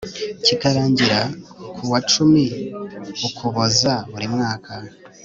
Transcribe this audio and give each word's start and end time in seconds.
kikarangira 0.45 1.19
kuwa 1.75 1.99
cumi 2.11 2.45
ukuboza 3.27 3.93
buri 4.11 4.27
mwaka 4.35 4.73